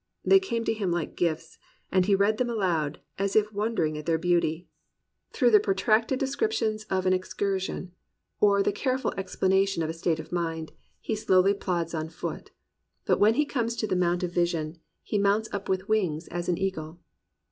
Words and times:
They 0.25 0.39
came 0.39 0.63
to 0.65 0.73
him 0.73 0.89
like 0.91 1.15
gifts, 1.15 1.59
and 1.91 2.07
he 2.07 2.15
read 2.15 2.39
them 2.39 2.49
aloud 2.49 2.99
as 3.19 3.35
if 3.35 3.53
wondering 3.53 3.99
at 3.99 4.07
their 4.07 4.17
beauty. 4.17 4.67
205 5.33 5.35
COMPANIONABLE 5.35 5.35
BOOKS 5.35 5.37
Through 5.37 5.51
the 5.51 5.59
protracted 6.39 6.73
description 6.73 6.79
of 6.97 7.05
an 7.05 7.13
excursion, 7.13 7.91
or 8.39 8.63
the 8.63 8.71
careful 8.71 9.13
explanation 9.15 9.83
of 9.83 9.91
a 9.91 9.93
state 9.93 10.19
of 10.19 10.31
mind, 10.31 10.71
he 10.99 11.15
slowly 11.15 11.53
plods 11.53 11.93
on 11.93 12.09
foot; 12.09 12.49
but 13.05 13.19
when 13.19 13.35
he 13.35 13.45
comes 13.45 13.75
to 13.75 13.85
the 13.85 13.95
mount 13.95 14.23
of 14.23 14.31
vision, 14.33 14.79
he 15.03 15.19
mounts 15.19 15.49
up 15.53 15.69
with 15.69 15.87
wings 15.87 16.27
as 16.29 16.49
an 16.49 16.57
eagle. 16.57 16.99